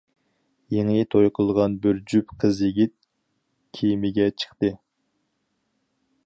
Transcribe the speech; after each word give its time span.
يېڭى 0.75 1.01
توي 1.15 1.29
قىلغان 1.39 1.75
بىر 1.83 1.99
جۈپ 2.13 2.33
قىز-يىگىت 2.45 2.95
كېمىگە 3.81 4.27
چىقتى. 4.45 4.73